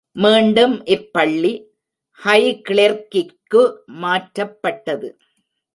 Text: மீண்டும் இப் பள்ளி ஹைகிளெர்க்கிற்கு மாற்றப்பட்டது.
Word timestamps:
மீண்டும் 0.15 0.85
இப் 0.85 1.09
பள்ளி 1.13 1.51
ஹைகிளெர்க்கிற்கு 2.19 3.61
மாற்றப்பட்டது. 4.01 5.09